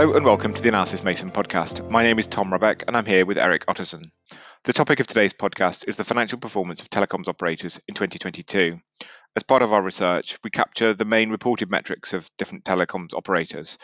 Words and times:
Hello 0.00 0.16
and 0.16 0.24
welcome 0.24 0.54
to 0.54 0.62
the 0.62 0.70
Analysys 0.70 1.04
Mason 1.04 1.30
podcast. 1.30 1.86
My 1.90 2.02
name 2.02 2.18
is 2.18 2.26
Tom 2.26 2.50
Rebbeck 2.50 2.84
and 2.88 2.96
I'm 2.96 3.04
here 3.04 3.26
with 3.26 3.36
Erik 3.36 3.66
Ottosson. 3.66 4.04
The 4.64 4.72
topic 4.72 4.98
of 4.98 5.06
today's 5.06 5.34
podcast 5.34 5.86
is 5.86 5.98
the 5.98 6.04
financial 6.04 6.38
performance 6.38 6.80
of 6.80 6.88
telecoms 6.88 7.28
operators 7.28 7.78
in 7.86 7.94
2022. 7.94 8.78
As 9.36 9.42
part 9.42 9.60
of 9.60 9.74
our 9.74 9.82
research, 9.82 10.38
we 10.42 10.48
capture 10.48 10.94
the 10.94 11.04
main 11.04 11.28
reported 11.28 11.70
metrics 11.70 12.14
of 12.14 12.30
different 12.38 12.64
telecoms 12.64 13.12
operators 13.12 13.76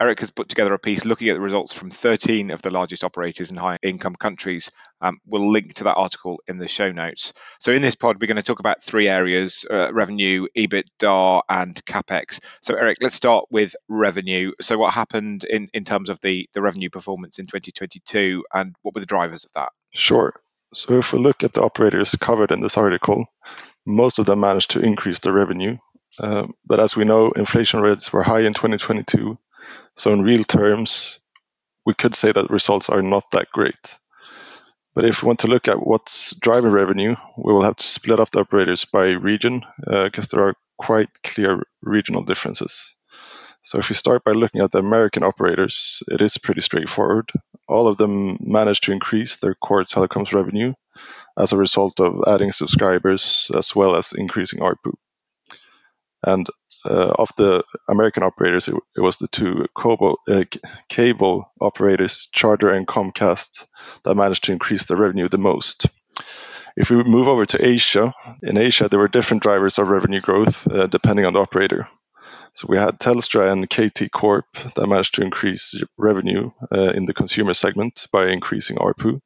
Erik 0.00 0.20
has 0.20 0.30
put 0.30 0.48
together 0.48 0.72
a 0.72 0.78
piece 0.78 1.04
looking 1.04 1.28
at 1.28 1.34
the 1.34 1.40
results 1.40 1.74
from 1.74 1.90
13 1.90 2.50
of 2.50 2.62
the 2.62 2.70
largest 2.70 3.04
operators 3.04 3.50
in 3.50 3.58
high 3.58 3.78
income 3.82 4.16
countries. 4.16 4.70
Um, 5.02 5.18
we'll 5.26 5.52
link 5.52 5.74
to 5.74 5.84
that 5.84 5.96
article 5.96 6.40
in 6.48 6.56
the 6.56 6.68
show 6.68 6.90
notes. 6.90 7.34
So, 7.58 7.70
in 7.72 7.82
this 7.82 7.94
pod, 7.94 8.16
we're 8.18 8.26
going 8.26 8.36
to 8.36 8.42
talk 8.42 8.60
about 8.60 8.82
three 8.82 9.08
areas 9.08 9.66
uh, 9.70 9.92
revenue, 9.92 10.46
EBITDA, 10.56 11.42
and 11.50 11.84
capex. 11.84 12.40
So, 12.62 12.74
Erik, 12.74 12.98
let's 13.02 13.14
start 13.14 13.44
with 13.50 13.76
revenue. 13.88 14.52
So, 14.62 14.78
what 14.78 14.94
happened 14.94 15.44
in, 15.44 15.68
in 15.74 15.84
terms 15.84 16.08
of 16.08 16.18
the, 16.20 16.48
the 16.54 16.62
revenue 16.62 16.88
performance 16.88 17.38
in 17.38 17.46
2022, 17.46 18.42
and 18.54 18.74
what 18.80 18.94
were 18.94 19.00
the 19.00 19.06
drivers 19.06 19.44
of 19.44 19.52
that? 19.52 19.68
Sure. 19.92 20.32
So, 20.72 20.98
if 20.98 21.12
we 21.12 21.18
look 21.18 21.44
at 21.44 21.52
the 21.52 21.62
operators 21.62 22.14
covered 22.20 22.52
in 22.52 22.62
this 22.62 22.78
article, 22.78 23.26
most 23.84 24.18
of 24.18 24.24
them 24.24 24.40
managed 24.40 24.70
to 24.70 24.80
increase 24.80 25.18
their 25.18 25.34
revenue. 25.34 25.76
Uh, 26.18 26.46
but 26.66 26.80
as 26.80 26.96
we 26.96 27.04
know, 27.04 27.32
inflation 27.32 27.82
rates 27.82 28.12
were 28.12 28.22
high 28.22 28.40
in 28.40 28.54
2022 28.54 29.38
so 29.94 30.12
in 30.12 30.22
real 30.22 30.44
terms, 30.44 31.20
we 31.86 31.94
could 31.94 32.14
say 32.14 32.32
that 32.32 32.50
results 32.50 32.88
are 32.88 33.02
not 33.02 33.30
that 33.32 33.48
great. 33.52 33.96
But 34.94 35.04
if 35.04 35.22
we 35.22 35.26
want 35.26 35.38
to 35.40 35.46
look 35.46 35.68
at 35.68 35.86
what's 35.86 36.34
driving 36.36 36.72
revenue, 36.72 37.14
we 37.38 37.52
will 37.52 37.62
have 37.62 37.76
to 37.76 37.86
split 37.86 38.20
up 38.20 38.30
the 38.32 38.40
operators 38.40 38.84
by 38.84 39.08
region 39.08 39.64
because 39.86 40.26
uh, 40.26 40.36
there 40.36 40.46
are 40.46 40.54
quite 40.78 41.08
clear 41.22 41.62
regional 41.82 42.22
differences. 42.22 42.94
So 43.62 43.78
if 43.78 43.88
we 43.88 43.94
start 43.94 44.24
by 44.24 44.32
looking 44.32 44.62
at 44.62 44.72
the 44.72 44.78
American 44.78 45.22
operators, 45.22 46.02
it 46.08 46.20
is 46.20 46.38
pretty 46.38 46.62
straightforward. 46.62 47.30
All 47.68 47.86
of 47.86 47.98
them 47.98 48.38
managed 48.40 48.84
to 48.84 48.92
increase 48.92 49.36
their 49.36 49.54
core 49.54 49.84
telecoms 49.84 50.32
revenue 50.32 50.72
as 51.38 51.52
a 51.52 51.58
result 51.58 52.00
of 52.00 52.22
adding 52.26 52.50
subscribers 52.50 53.50
as 53.54 53.76
well 53.76 53.94
as 53.94 54.12
increasing 54.12 54.60
ARPU. 54.60 54.94
And 56.24 56.48
uh, 56.84 57.12
of 57.18 57.30
the 57.36 57.62
American 57.88 58.22
operators, 58.22 58.68
it, 58.68 58.74
it 58.96 59.00
was 59.00 59.18
the 59.18 59.28
two 59.28 59.66
cable, 59.80 60.18
uh, 60.28 60.44
cable 60.88 61.50
operators, 61.60 62.28
Charter 62.32 62.70
and 62.70 62.86
Comcast, 62.86 63.66
that 64.04 64.14
managed 64.14 64.44
to 64.44 64.52
increase 64.52 64.86
their 64.86 64.96
revenue 64.96 65.28
the 65.28 65.38
most. 65.38 65.86
If 66.76 66.90
we 66.90 67.02
move 67.02 67.28
over 67.28 67.44
to 67.46 67.66
Asia, 67.66 68.14
in 68.42 68.56
Asia 68.56 68.88
there 68.88 69.00
were 69.00 69.08
different 69.08 69.42
drivers 69.42 69.78
of 69.78 69.88
revenue 69.88 70.20
growth 70.20 70.66
uh, 70.68 70.86
depending 70.86 71.26
on 71.26 71.32
the 71.32 71.40
operator. 71.40 71.88
So 72.52 72.66
we 72.68 72.78
had 72.78 72.98
Telstra 72.98 73.52
and 73.52 73.68
KT 73.68 74.10
Corp 74.12 74.46
that 74.74 74.86
managed 74.86 75.14
to 75.14 75.22
increase 75.22 75.74
revenue 75.98 76.50
uh, 76.72 76.92
in 76.92 77.06
the 77.06 77.14
consumer 77.14 77.54
segment 77.54 78.06
by 78.12 78.28
increasing 78.28 78.76
ARPU, 78.76 79.20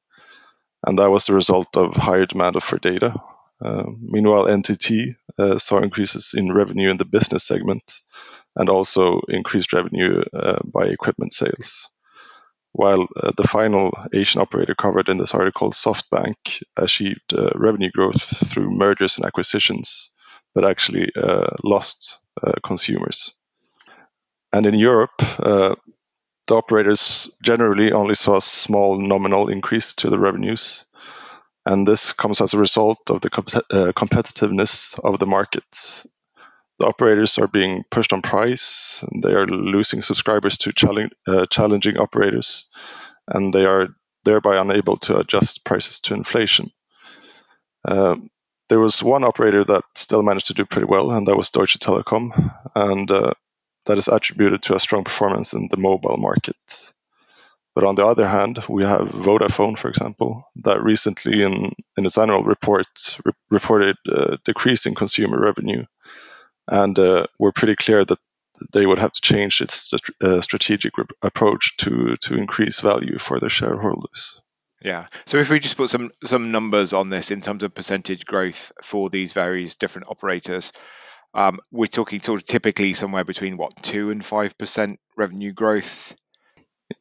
and 0.86 0.98
that 0.98 1.10
was 1.10 1.26
the 1.26 1.32
result 1.32 1.76
of 1.76 1.94
higher 1.94 2.26
demand 2.26 2.62
for 2.62 2.78
data. 2.78 3.14
Uh, 3.62 3.84
meanwhile, 4.00 4.44
NTT 4.44 5.16
uh, 5.38 5.58
saw 5.58 5.78
increases 5.78 6.34
in 6.36 6.52
revenue 6.52 6.90
in 6.90 6.96
the 6.96 7.04
business 7.04 7.44
segment 7.44 8.00
and 8.56 8.68
also 8.68 9.20
increased 9.28 9.72
revenue 9.72 10.22
uh, 10.32 10.60
by 10.64 10.84
equipment 10.84 11.32
sales. 11.32 11.88
While 12.72 13.06
uh, 13.16 13.30
the 13.36 13.46
final 13.46 13.92
Asian 14.12 14.40
operator 14.40 14.74
covered 14.74 15.08
in 15.08 15.18
this 15.18 15.32
article, 15.32 15.70
SoftBank, 15.70 16.62
achieved 16.76 17.32
revenue 17.54 17.90
growth 17.90 18.48
through 18.48 18.70
mergers 18.70 19.16
and 19.16 19.24
acquisitions, 19.24 20.10
but 20.54 20.64
actually 20.64 21.08
lost 21.62 22.18
consumers. 22.64 23.32
And 24.52 24.66
in 24.66 24.74
Europe, 24.74 25.22
the 26.46 26.56
operators 26.56 27.30
generally 27.42 27.92
only 27.92 28.14
saw 28.14 28.36
a 28.36 28.42
small 28.42 28.98
nominal 28.98 29.48
increase 29.48 29.92
to 29.94 30.10
the 30.10 30.18
revenues, 30.18 30.84
and 31.66 31.88
this 31.88 32.12
comes 32.12 32.40
as 32.40 32.54
a 32.54 32.58
result 32.58 32.98
of 33.10 33.20
the 33.20 33.28
uh, 33.70 33.92
competitiveness 33.92 34.98
of 35.00 35.18
the 35.18 35.26
market. 35.26 36.04
The 36.78 36.86
operators 36.86 37.38
are 37.38 37.46
being 37.46 37.84
pushed 37.90 38.12
on 38.12 38.22
price, 38.22 39.04
and 39.10 39.22
they 39.22 39.32
are 39.32 39.46
losing 39.46 40.02
subscribers 40.02 40.58
to 40.58 40.72
challenge, 40.72 41.12
uh, 41.26 41.46
challenging 41.46 41.96
operators, 41.98 42.68
and 43.28 43.54
they 43.54 43.64
are 43.64 43.88
thereby 44.24 44.60
unable 44.60 44.96
to 44.98 45.18
adjust 45.18 45.64
prices 45.64 46.00
to 46.00 46.14
inflation. 46.14 46.70
Um, 47.86 48.28
there 48.68 48.80
was 48.80 49.02
one 49.02 49.24
operator 49.24 49.64
that 49.64 49.84
still 49.94 50.22
managed 50.22 50.46
to 50.46 50.54
do 50.54 50.64
pretty 50.64 50.86
well, 50.86 51.10
and 51.12 51.28
that 51.28 51.36
was 51.36 51.50
Deutsche 51.50 51.78
Telekom, 51.78 52.32
and 52.74 53.10
uh, 53.10 53.34
that 53.86 53.98
is 53.98 54.08
attributed 54.08 54.62
to 54.62 54.74
a 54.74 54.80
strong 54.80 55.04
performance 55.04 55.52
in 55.52 55.68
the 55.70 55.76
mobile 55.76 56.16
market. 56.16 56.56
But 57.74 57.84
on 57.84 57.96
the 57.96 58.06
other 58.06 58.28
hand, 58.28 58.62
we 58.68 58.84
have 58.84 59.08
Vodafone, 59.08 59.76
for 59.76 59.88
example, 59.88 60.48
that 60.62 60.82
recently 60.82 61.42
in, 61.42 61.72
in 61.96 62.06
its 62.06 62.16
annual 62.16 62.44
report 62.44 62.86
re- 63.24 63.32
reported 63.50 63.96
decrease 64.44 64.86
in 64.86 64.94
consumer 64.94 65.40
revenue. 65.40 65.84
And 66.68 66.98
uh, 66.98 67.26
we're 67.38 67.52
pretty 67.52 67.76
clear 67.76 68.04
that 68.04 68.18
they 68.72 68.86
would 68.86 68.98
have 68.98 69.12
to 69.12 69.20
change 69.20 69.60
its 69.60 69.90
st- 69.90 70.02
uh, 70.22 70.40
strategic 70.40 70.96
re- 70.96 71.04
approach 71.22 71.76
to, 71.78 72.16
to 72.20 72.34
increase 72.34 72.78
value 72.80 73.18
for 73.18 73.40
their 73.40 73.50
shareholders. 73.50 74.40
Yeah. 74.80 75.06
So 75.26 75.38
if 75.38 75.50
we 75.50 75.58
just 75.60 75.78
put 75.78 75.88
some 75.88 76.10
some 76.24 76.52
numbers 76.52 76.92
on 76.92 77.08
this 77.08 77.30
in 77.30 77.40
terms 77.40 77.62
of 77.62 77.74
percentage 77.74 78.26
growth 78.26 78.70
for 78.82 79.08
these 79.08 79.32
various 79.32 79.76
different 79.76 80.08
operators, 80.10 80.72
um, 81.32 81.58
we're 81.72 81.86
talking 81.86 82.20
sort 82.20 82.42
of 82.42 82.46
typically 82.46 82.92
somewhere 82.92 83.24
between 83.24 83.56
what 83.56 83.82
two 83.82 84.10
and 84.10 84.22
five 84.22 84.58
percent 84.58 85.00
revenue 85.16 85.52
growth 85.52 86.14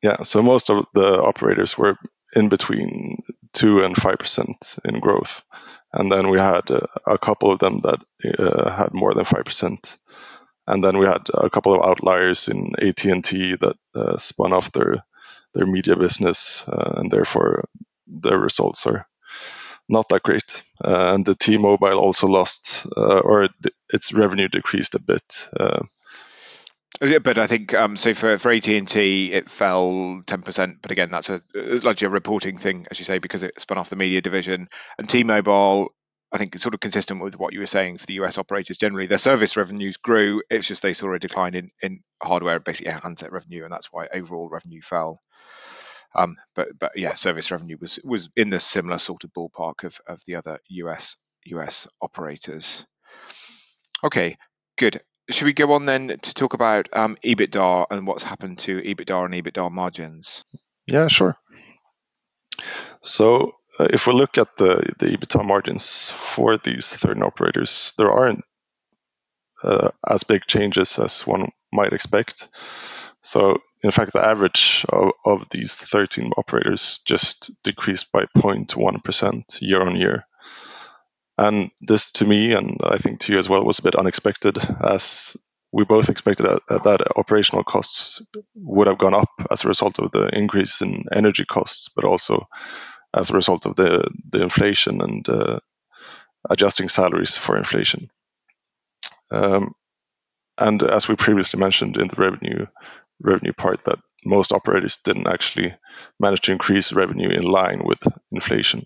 yeah, 0.02 0.22
so 0.24 0.42
most 0.42 0.70
of 0.70 0.86
the 0.94 1.22
operators 1.22 1.78
were 1.78 1.98
in 2.36 2.50
between 2.50 3.22
two 3.54 3.82
and 3.82 3.96
five 3.96 4.18
percent 4.18 4.78
in 4.86 5.00
growth, 5.00 5.44
and 5.94 6.12
then 6.12 6.30
we 6.30 6.40
had 6.40 6.70
uh, 6.72 6.82
a 7.08 7.18
couple 7.18 7.52
of 7.52 7.60
them 7.60 7.82
that 7.82 8.00
uh, 8.40 8.72
had 8.72 8.94
more 8.94 9.14
than 9.14 9.26
five 9.26 9.46
percent, 9.46 9.98
and 10.68 10.84
then 10.84 10.98
we 10.98 11.06
had 11.06 11.28
a 11.34 11.50
couple 11.50 11.74
of 11.74 11.88
outliers 11.88 12.48
in 12.48 12.74
AT 12.80 13.06
and 13.06 13.24
T 13.24 13.56
that 13.56 13.76
uh, 13.96 14.18
spun 14.18 14.54
off 14.54 14.72
their 14.72 15.04
their 15.54 15.66
media 15.66 15.96
business, 15.96 16.68
uh, 16.68 16.94
and 16.98 17.12
therefore 17.12 17.66
their 18.08 18.40
results 18.40 18.88
are 18.88 19.06
not 19.90 20.08
that 20.10 20.24
great. 20.24 20.64
Uh, 20.84 21.14
and 21.14 21.26
the 21.26 21.36
T-Mobile 21.36 22.00
also 22.00 22.28
lost, 22.28 22.88
uh, 22.98 23.20
or 23.20 23.50
its 23.90 24.14
revenue 24.14 24.48
decreased 24.48 24.96
a 24.96 25.00
bit 25.00 25.50
but 27.24 27.38
I 27.38 27.48
think 27.48 27.74
um, 27.74 27.96
so 27.98 28.14
for, 28.14 28.38
for 28.38 28.52
AT 28.52 28.68
and 28.68 28.88
T 28.88 29.32
it 29.34 29.50
fell 29.50 30.22
ten 30.26 30.42
percent, 30.42 30.78
but 30.82 30.92
again 30.92 31.10
that's 31.12 31.30
a 31.30 31.42
largely 31.54 32.06
a 32.08 32.10
reporting 32.10 32.58
thing, 32.58 32.88
as 32.92 33.00
you 33.00 33.06
say, 33.06 33.18
because 33.18 33.44
it 33.44 33.60
spun 33.60 33.78
off 33.78 33.90
the 33.90 33.96
media 33.96 34.22
division. 34.22 34.68
And 34.98 35.10
T-Mobile, 35.10 35.90
I 36.32 36.38
think, 36.38 36.56
is 36.56 36.62
sort 36.62 36.74
of 36.74 36.80
consistent 36.80 37.22
with 37.22 37.38
what 37.38 37.54
you 37.54 37.60
were 37.60 37.68
saying 37.68 37.98
for 37.98 38.06
the 38.06 38.16
US 38.16 38.38
operators. 38.38 38.78
Generally, 38.78 39.08
their 39.08 39.18
service 39.18 39.58
revenues 39.58 39.98
grew. 39.98 40.42
It's 40.50 40.68
just 40.68 40.82
they 40.82 40.94
saw 40.94 41.14
a 41.14 41.20
decline 41.20 41.56
in 41.56 41.72
in 41.82 42.02
hardware, 42.22 42.60
basically 42.60 42.94
handset 42.94 43.32
revenue, 43.32 43.64
and 43.64 43.74
that's 43.74 43.92
why 43.92 44.08
overall 44.14 44.50
revenue 44.50 44.82
fell. 44.82 45.20
Um, 46.16 46.38
but 46.56 46.70
but 46.80 46.92
yeah, 46.96 47.16
service 47.16 47.52
revenue 47.52 47.78
was 47.82 48.00
was 48.04 48.30
in 48.36 48.50
the 48.50 48.60
similar 48.60 49.00
sort 49.00 49.24
of 49.26 49.34
ballpark 49.34 49.84
of 49.84 50.00
of 50.08 50.22
the 50.26 50.36
other 50.36 50.60
US 50.70 51.18
US 51.48 51.88
operators. 52.02 52.86
Okay, 54.04 54.38
good 54.78 55.02
should 55.30 55.46
we 55.46 55.54
go 55.54 55.74
on 55.74 55.86
then 55.86 56.18
to 56.22 56.34
talk 56.34 56.54
about 56.54 56.90
um, 56.94 57.18
EBITDA 57.24 57.86
and 57.90 58.06
what's 58.06 58.24
happened 58.24 58.58
to 58.60 58.82
EBITDA 58.82 59.26
and 59.26 59.34
EBITDA 59.34 59.72
margins? 59.72 60.44
Yeah, 60.88 61.08
sure. 61.08 61.38
So 63.02 63.54
uh, 63.80 63.88
if 63.92 64.06
we 64.06 64.14
look 64.14 64.38
at 64.38 64.58
the, 64.58 64.94
the 65.00 65.18
EBITDA 65.18 65.46
margins 65.46 66.12
for 66.12 66.58
these 66.58 66.92
13 66.94 67.24
operators, 67.24 67.94
there 67.98 68.12
aren't 68.12 68.44
uh, 69.64 69.90
as 70.10 70.24
big 70.24 70.42
changes 70.48 71.00
as 71.00 71.26
one 71.26 71.50
might 71.72 71.94
expect. 71.94 72.48
So 73.22 73.58
in 73.84 73.92
fact, 73.92 74.14
the 74.14 74.26
average 74.26 74.86
of, 74.90 75.12
of 75.26 75.46
these 75.52 75.76
13 75.76 76.32
operators 76.38 77.00
just 77.06 77.52
decreased 77.64 78.12
by 78.12 78.26
0.1% 78.38 79.62
year 79.62 79.82
on 79.82 79.96
year. 79.96 80.26
And 81.38 81.72
this 81.82 82.12
to 82.14 82.26
me, 82.26 82.54
and 82.54 82.78
I 82.84 82.98
think 82.98 83.20
to 83.22 83.34
you 83.34 83.40
as 83.40 83.50
well, 83.50 83.66
was 83.66 83.80
a 83.80 83.84
bit 83.84 83.96
unexpected 83.96 84.58
as 84.86 85.36
we 85.72 85.84
both 85.84 86.08
expected 86.08 86.46
that, 86.46 86.84
that 86.84 87.18
operational 87.18 87.64
costs 87.64 88.22
would 88.56 88.86
have 88.88 89.00
gone 89.00 89.16
up 89.16 89.30
as 89.50 89.64
a 89.64 89.68
result 89.68 89.98
of 89.98 90.12
the 90.12 90.28
increase 90.28 90.82
in 90.82 91.04
energy 91.12 91.44
costs, 91.44 91.90
but 91.96 92.06
also 92.06 92.48
as 93.16 93.30
a 93.30 93.34
result 93.34 93.66
of 93.66 93.76
the, 93.76 94.08
the 94.30 94.42
inflation 94.44 95.02
and 95.02 95.28
uh, 95.28 95.60
adjusting 96.52 96.88
salaries 96.88 97.36
for 97.36 97.58
inflation. 97.58 98.10
Um, 99.32 99.74
and 100.60 100.84
as 100.84 101.08
we 101.08 101.16
previously 101.16 101.60
mentioned 101.60 101.98
in 101.98 102.08
the 102.08 102.16
revenue 102.18 102.68
revenue 103.20 103.54
part, 103.54 103.84
that 103.86 104.00
most 104.26 104.52
operators 104.52 104.98
didn't 104.98 105.28
actually 105.28 105.74
manage 106.20 106.42
to 106.42 106.52
increase 106.52 106.94
revenue 106.94 107.30
in 107.30 107.44
line 107.44 107.82
with 107.84 108.00
inflation. 108.32 108.86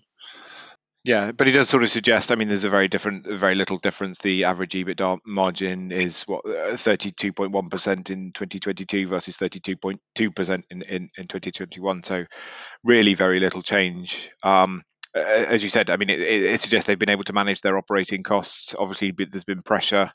Yeah, 1.04 1.32
but 1.32 1.48
it 1.48 1.52
does 1.52 1.68
sort 1.68 1.84
of 1.84 1.90
suggest. 1.90 2.30
I 2.30 2.34
mean, 2.34 2.48
there's 2.48 2.64
a 2.64 2.70
very 2.70 2.88
different, 2.88 3.26
very 3.26 3.54
little 3.54 3.78
difference. 3.78 4.18
The 4.18 4.44
average 4.44 4.72
EBITDA 4.72 5.20
margin 5.24 5.92
is 5.92 6.24
what 6.24 6.44
32.1 6.44 7.54
uh, 7.54 8.12
in 8.12 8.32
2022 8.32 9.06
versus 9.06 9.38
32.2 9.38 10.34
percent 10.34 10.66
in, 10.70 10.82
in 10.82 11.08
in 11.16 11.28
2021. 11.28 12.02
So, 12.02 12.24
really, 12.82 13.14
very 13.14 13.40
little 13.40 13.62
change. 13.62 14.30
Um, 14.42 14.82
as 15.14 15.62
you 15.62 15.70
said, 15.70 15.88
I 15.88 15.96
mean, 15.96 16.10
it, 16.10 16.20
it, 16.20 16.60
suggests 16.60 16.86
they've 16.86 16.98
been 16.98 17.08
able 17.08 17.24
to 17.24 17.32
manage 17.32 17.60
their 17.60 17.78
operating 17.78 18.22
costs. 18.22 18.74
Obviously, 18.78 19.12
there's 19.12 19.44
been 19.44 19.62
pressure 19.62 20.10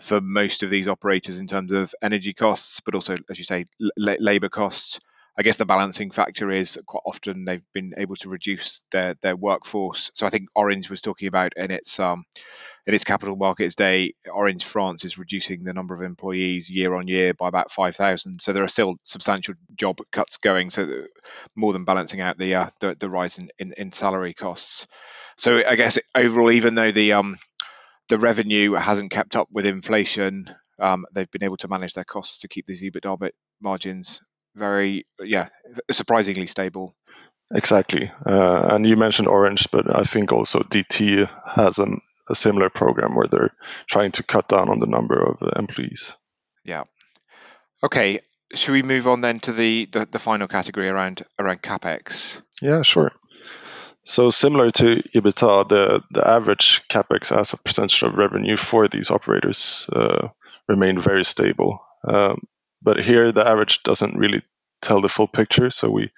for 0.00 0.20
most 0.20 0.62
of 0.62 0.70
these 0.70 0.88
operators 0.88 1.40
in 1.40 1.46
terms 1.46 1.72
of 1.72 1.94
energy 2.02 2.34
costs, 2.34 2.80
but 2.80 2.94
also, 2.94 3.16
as 3.30 3.38
you 3.38 3.44
say, 3.44 3.66
l- 3.80 4.16
labor 4.20 4.48
costs. 4.48 5.00
I 5.38 5.42
guess 5.42 5.56
the 5.56 5.64
balancing 5.64 6.10
factor 6.10 6.50
is 6.50 6.80
quite 6.84 7.02
often 7.06 7.44
they've 7.44 7.62
been 7.72 7.94
able 7.96 8.16
to 8.16 8.28
reduce 8.28 8.82
their 8.90 9.14
their 9.22 9.36
workforce. 9.36 10.10
So 10.14 10.26
I 10.26 10.30
think 10.30 10.48
Orange 10.56 10.90
was 10.90 11.00
talking 11.00 11.28
about 11.28 11.52
in 11.56 11.70
its 11.70 12.00
um, 12.00 12.24
in 12.88 12.94
its 12.94 13.04
capital 13.04 13.36
markets 13.36 13.76
day, 13.76 14.14
Orange 14.28 14.64
France 14.64 15.04
is 15.04 15.16
reducing 15.16 15.62
the 15.62 15.72
number 15.72 15.94
of 15.94 16.02
employees 16.02 16.68
year 16.68 16.92
on 16.92 17.06
year 17.06 17.34
by 17.34 17.46
about 17.46 17.70
five 17.70 17.94
thousand. 17.94 18.42
So 18.42 18.52
there 18.52 18.64
are 18.64 18.68
still 18.68 18.96
substantial 19.04 19.54
job 19.76 20.00
cuts 20.10 20.38
going, 20.38 20.70
so 20.70 21.04
more 21.54 21.72
than 21.72 21.84
balancing 21.84 22.20
out 22.20 22.36
the 22.36 22.56
uh, 22.56 22.70
the, 22.80 22.96
the, 22.98 23.08
rise 23.08 23.38
in, 23.38 23.48
in, 23.60 23.72
in 23.76 23.92
salary 23.92 24.34
costs. 24.34 24.88
So 25.36 25.62
I 25.64 25.76
guess 25.76 26.00
overall, 26.16 26.50
even 26.50 26.74
though 26.74 26.90
the 26.90 27.12
um, 27.12 27.36
the 28.08 28.18
revenue 28.18 28.72
hasn't 28.72 29.12
kept 29.12 29.36
up 29.36 29.46
with 29.52 29.66
inflation, 29.66 30.46
um, 30.80 31.06
they've 31.14 31.30
been 31.30 31.44
able 31.44 31.58
to 31.58 31.68
manage 31.68 31.94
their 31.94 32.02
costs 32.02 32.40
to 32.40 32.48
keep 32.48 32.66
these 32.66 32.82
EBITDA 32.82 33.30
margins 33.60 34.20
very, 34.58 35.06
yeah, 35.20 35.48
surprisingly 35.90 36.46
stable. 36.46 36.94
Exactly. 37.54 38.10
Uh, 38.26 38.68
and 38.70 38.86
you 38.86 38.96
mentioned 38.96 39.28
Orange, 39.28 39.70
but 39.70 39.94
I 39.94 40.02
think 40.02 40.32
also 40.32 40.60
DT 40.60 41.28
has 41.46 41.78
an, 41.78 42.00
a 42.28 42.34
similar 42.34 42.68
program 42.68 43.14
where 43.14 43.28
they're 43.30 43.54
trying 43.86 44.12
to 44.12 44.22
cut 44.22 44.48
down 44.48 44.68
on 44.68 44.80
the 44.80 44.86
number 44.86 45.22
of 45.22 45.36
employees. 45.56 46.14
Yeah. 46.64 46.82
Okay. 47.82 48.20
Should 48.54 48.72
we 48.72 48.82
move 48.82 49.06
on 49.06 49.20
then 49.20 49.40
to 49.40 49.52
the, 49.52 49.86
the, 49.92 50.08
the 50.10 50.18
final 50.18 50.48
category 50.48 50.88
around 50.88 51.22
around 51.38 51.62
capex? 51.62 52.40
Yeah, 52.62 52.82
sure. 52.82 53.12
So 54.04 54.30
similar 54.30 54.70
to 54.70 55.02
EBITDA, 55.14 55.68
the, 55.68 56.02
the 56.12 56.26
average 56.26 56.82
capex 56.88 57.30
as 57.36 57.52
a 57.52 57.58
percentage 57.58 58.02
of 58.02 58.14
revenue 58.14 58.56
for 58.56 58.88
these 58.88 59.10
operators 59.10 59.88
uh, 59.92 60.28
remained 60.66 61.02
very 61.02 61.24
stable. 61.24 61.78
Um, 62.06 62.40
but 62.82 63.04
here 63.04 63.32
the 63.32 63.46
average 63.46 63.82
doesn't 63.82 64.16
really 64.16 64.42
tell 64.82 65.00
the 65.00 65.08
full 65.08 65.28
picture. 65.28 65.70
So 65.70 65.90
we 65.90 66.10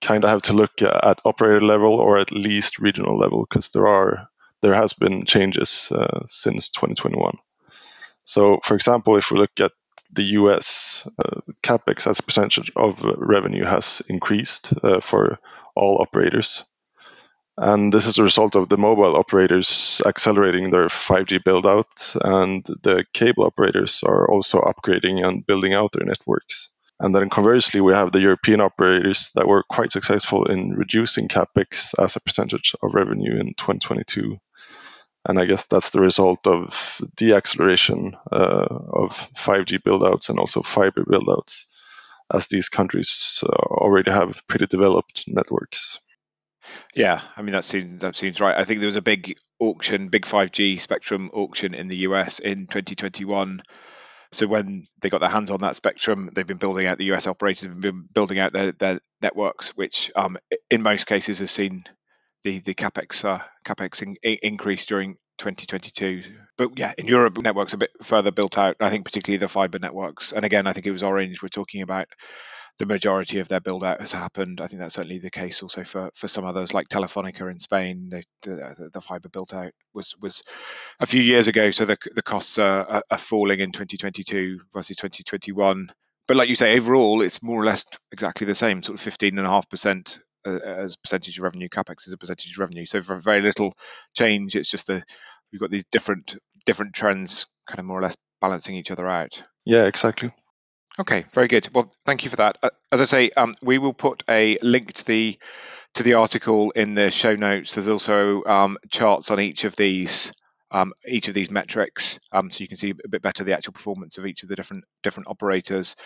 kind 0.00 0.24
of 0.24 0.30
have 0.30 0.42
to 0.42 0.52
look 0.52 0.82
at 0.82 1.20
operator 1.24 1.60
level 1.60 1.94
or 1.94 2.18
at 2.18 2.32
least 2.32 2.78
regional 2.78 3.16
level 3.16 3.46
because 3.48 3.70
there 3.70 3.86
are 3.86 4.28
there 4.62 4.74
has 4.74 4.94
been 4.94 5.26
changes 5.26 5.92
uh, 5.92 6.20
since 6.26 6.70
2021. 6.70 7.36
So, 8.24 8.58
for 8.62 8.74
example, 8.74 9.16
if 9.16 9.30
we 9.30 9.38
look 9.38 9.60
at 9.60 9.72
the 10.10 10.22
US, 10.40 11.06
uh, 11.18 11.40
capex 11.62 12.06
as 12.06 12.18
a 12.18 12.22
percentage 12.22 12.72
of 12.76 13.02
revenue 13.18 13.64
has 13.64 14.00
increased 14.08 14.72
uh, 14.82 15.00
for 15.00 15.38
all 15.74 16.00
operators. 16.00 16.64
And 17.56 17.92
this 17.92 18.04
is 18.06 18.18
a 18.18 18.24
result 18.24 18.56
of 18.56 18.68
the 18.68 18.76
mobile 18.76 19.14
operators 19.14 20.02
accelerating 20.04 20.70
their 20.70 20.88
5G 20.88 21.44
build 21.44 21.66
out, 21.66 22.16
and 22.22 22.64
the 22.82 23.04
cable 23.12 23.44
operators 23.44 24.02
are 24.04 24.28
also 24.28 24.60
upgrading 24.62 25.24
and 25.24 25.46
building 25.46 25.72
out 25.72 25.92
their 25.92 26.04
networks. 26.04 26.68
And 26.98 27.14
then 27.14 27.30
conversely, 27.30 27.80
we 27.80 27.92
have 27.92 28.10
the 28.10 28.20
European 28.20 28.60
operators 28.60 29.30
that 29.34 29.46
were 29.46 29.62
quite 29.64 29.92
successful 29.92 30.44
in 30.46 30.74
reducing 30.74 31.28
capex 31.28 31.94
as 32.02 32.16
a 32.16 32.20
percentage 32.20 32.74
of 32.82 32.94
revenue 32.94 33.38
in 33.38 33.54
2022. 33.54 34.38
And 35.26 35.38
I 35.38 35.44
guess 35.44 35.64
that's 35.64 35.90
the 35.90 36.00
result 36.00 36.46
of 36.46 37.00
deacceleration 37.16 38.14
uh, 38.32 38.66
of 38.92 39.28
5G 39.36 39.80
buildouts 39.82 40.28
and 40.28 40.38
also 40.38 40.62
fiber 40.62 41.04
buildouts, 41.04 41.66
as 42.32 42.48
these 42.48 42.68
countries 42.68 43.42
uh, 43.44 43.56
already 43.70 44.10
have 44.10 44.42
pretty 44.48 44.66
developed 44.66 45.24
networks. 45.26 46.00
Yeah, 46.94 47.20
I 47.36 47.42
mean 47.42 47.52
that 47.52 47.64
seems 47.64 48.00
that 48.00 48.16
seems 48.16 48.40
right. 48.40 48.56
I 48.56 48.64
think 48.64 48.80
there 48.80 48.86
was 48.88 48.96
a 48.96 49.02
big 49.02 49.36
auction, 49.58 50.08
big 50.08 50.24
5G 50.24 50.80
spectrum 50.80 51.30
auction 51.32 51.74
in 51.74 51.88
the 51.88 52.00
US 52.00 52.38
in 52.38 52.66
2021. 52.66 53.62
So 54.32 54.46
when 54.46 54.86
they 55.00 55.10
got 55.10 55.20
their 55.20 55.30
hands 55.30 55.50
on 55.50 55.60
that 55.60 55.76
spectrum, 55.76 56.30
they've 56.34 56.46
been 56.46 56.58
building 56.58 56.86
out 56.86 56.98
the 56.98 57.12
US 57.12 57.26
operators 57.26 57.64
have 57.64 57.80
been 57.80 58.08
building 58.12 58.38
out 58.38 58.52
their, 58.52 58.72
their 58.72 59.00
networks, 59.22 59.76
which 59.76 60.10
um, 60.16 60.36
in 60.70 60.82
most 60.82 61.06
cases 61.06 61.38
has 61.38 61.50
seen 61.50 61.84
the 62.42 62.60
the 62.60 62.74
capex 62.74 63.24
uh, 63.24 63.42
capex 63.64 64.02
in, 64.02 64.16
increase 64.42 64.86
during 64.86 65.16
2022. 65.38 66.22
But 66.56 66.78
yeah, 66.78 66.92
in 66.96 67.06
Europe, 67.06 67.38
networks 67.38 67.72
a 67.72 67.78
bit 67.78 67.90
further 68.02 68.30
built 68.30 68.58
out. 68.58 68.76
I 68.80 68.90
think 68.90 69.04
particularly 69.04 69.38
the 69.38 69.48
fiber 69.48 69.78
networks. 69.78 70.32
And 70.32 70.44
again, 70.44 70.66
I 70.66 70.72
think 70.72 70.86
it 70.86 70.92
was 70.92 71.02
Orange 71.02 71.42
we're 71.42 71.48
talking 71.48 71.82
about 71.82 72.06
the 72.78 72.86
majority 72.86 73.38
of 73.38 73.48
their 73.48 73.60
build 73.60 73.84
out 73.84 74.00
has 74.00 74.12
happened. 74.12 74.60
I 74.60 74.66
think 74.66 74.80
that's 74.80 74.96
certainly 74.96 75.18
the 75.18 75.30
case 75.30 75.62
also 75.62 75.84
for, 75.84 76.10
for 76.14 76.26
some 76.26 76.44
others 76.44 76.74
like 76.74 76.88
Telefonica 76.88 77.50
in 77.50 77.60
Spain. 77.60 78.08
The, 78.10 78.24
the, 78.42 78.90
the 78.92 79.00
fiber 79.00 79.28
built 79.28 79.54
out 79.54 79.72
was 79.92 80.14
was 80.20 80.42
a 81.00 81.06
few 81.06 81.22
years 81.22 81.46
ago, 81.46 81.70
so 81.70 81.84
the, 81.84 81.96
the 82.14 82.22
costs 82.22 82.58
are, 82.58 83.02
are 83.10 83.18
falling 83.18 83.60
in 83.60 83.70
2022 83.70 84.60
versus 84.72 84.96
2021. 84.96 85.88
But 86.26 86.36
like 86.36 86.48
you 86.48 86.54
say, 86.54 86.76
overall, 86.76 87.22
it's 87.22 87.42
more 87.42 87.60
or 87.60 87.64
less 87.64 87.84
exactly 88.10 88.46
the 88.46 88.54
same, 88.54 88.82
sort 88.82 88.98
of 88.98 89.06
15.5% 89.06 90.18
uh, 90.46 90.50
as 90.50 90.96
percentage 90.96 91.38
of 91.38 91.44
revenue. 91.44 91.68
Capex 91.68 92.06
is 92.06 92.12
a 92.12 92.18
percentage 92.18 92.52
of 92.52 92.58
revenue. 92.58 92.86
So 92.86 93.02
for 93.02 93.16
very 93.16 93.42
little 93.42 93.74
change, 94.16 94.56
it's 94.56 94.70
just 94.70 94.86
the 94.86 95.02
we've 95.52 95.60
got 95.60 95.70
these 95.70 95.84
different 95.92 96.36
different 96.66 96.94
trends, 96.94 97.46
kind 97.66 97.78
of 97.78 97.84
more 97.84 97.98
or 97.98 98.02
less 98.02 98.16
balancing 98.40 98.74
each 98.74 98.90
other 98.90 99.08
out. 99.08 99.42
Yeah, 99.64 99.84
exactly. 99.84 100.32
Okay, 100.98 101.24
very 101.32 101.48
good. 101.48 101.68
Well, 101.74 101.92
thank 102.04 102.22
you 102.22 102.30
for 102.30 102.36
that. 102.36 102.56
Uh, 102.62 102.70
as 102.92 103.00
I 103.00 103.04
say, 103.04 103.30
um, 103.30 103.54
we 103.62 103.78
will 103.78 103.92
put 103.92 104.22
a 104.28 104.56
link 104.62 104.92
to 104.94 105.04
the 105.04 105.38
to 105.94 106.02
the 106.02 106.14
article 106.14 106.70
in 106.72 106.92
the 106.92 107.10
show 107.10 107.34
notes. 107.34 107.74
There's 107.74 107.88
also 107.88 108.44
um, 108.44 108.78
charts 108.90 109.30
on 109.30 109.40
each 109.40 109.64
of 109.64 109.74
these 109.74 110.32
um, 110.70 110.92
each 111.06 111.26
of 111.26 111.34
these 111.34 111.50
metrics, 111.50 112.20
um, 112.32 112.48
so 112.48 112.60
you 112.60 112.68
can 112.68 112.76
see 112.76 112.90
a 112.90 113.08
bit 113.08 113.22
better 113.22 113.42
the 113.42 113.54
actual 113.54 113.72
performance 113.72 114.18
of 114.18 114.26
each 114.26 114.44
of 114.44 114.48
the 114.48 114.56
different 114.56 114.84
different 115.02 115.28
operators. 115.28 115.96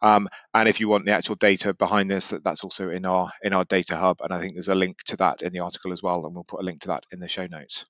Um, 0.00 0.28
and 0.52 0.68
if 0.68 0.80
you 0.80 0.88
want 0.88 1.04
the 1.04 1.12
actual 1.12 1.36
data 1.36 1.72
behind 1.72 2.10
this, 2.10 2.30
that, 2.30 2.42
that's 2.42 2.64
also 2.64 2.90
in 2.90 3.06
our 3.06 3.30
in 3.42 3.52
our 3.52 3.64
data 3.64 3.96
hub, 3.96 4.22
and 4.22 4.32
I 4.32 4.40
think 4.40 4.54
there's 4.54 4.66
a 4.66 4.74
link 4.74 4.98
to 5.06 5.16
that 5.18 5.42
in 5.42 5.52
the 5.52 5.60
article 5.60 5.92
as 5.92 6.02
well, 6.02 6.26
and 6.26 6.34
we'll 6.34 6.42
put 6.42 6.60
a 6.60 6.64
link 6.64 6.80
to 6.82 6.88
that 6.88 7.04
in 7.12 7.20
the 7.20 7.28
show 7.28 7.46
notes. 7.46 7.84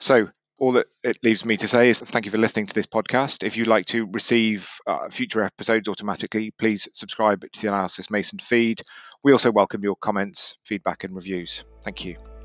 So 0.00 0.28
all 0.58 0.72
that 0.72 0.86
it 1.04 1.18
leaves 1.22 1.44
me 1.44 1.56
to 1.56 1.68
say 1.68 1.90
is 1.90 2.00
thank 2.00 2.24
you 2.24 2.30
for 2.30 2.38
listening 2.38 2.66
to 2.66 2.74
this 2.74 2.86
podcast. 2.86 3.44
If 3.44 3.56
you'd 3.56 3.68
like 3.68 3.86
to 3.86 4.08
receive 4.12 4.70
uh, 4.86 5.08
future 5.08 5.42
episodes 5.42 5.88
automatically, 5.88 6.50
please 6.50 6.88
subscribe 6.92 7.40
to 7.40 7.62
the 7.62 7.68
Analysys 7.68 8.10
Mason 8.10 8.38
feed. 8.38 8.82
We 9.22 9.32
also 9.32 9.52
welcome 9.52 9.82
your 9.82 9.96
comments, 9.96 10.56
feedback, 10.64 11.04
and 11.04 11.14
reviews. 11.14 11.64
Thank 11.84 12.04
you. 12.04 12.37